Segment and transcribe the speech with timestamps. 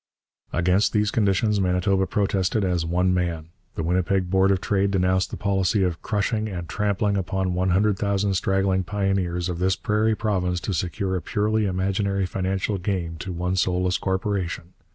[0.51, 3.49] Against these conditions Manitoba protested as one man.
[3.75, 7.99] The Winnipeg Board of Trade denounced the policy of 'crushing and trampling upon one hundred
[7.99, 13.31] thousand struggling pioneers of this prairie province to secure a purely imaginary financial gain to
[13.31, 14.73] one soulless corporation.'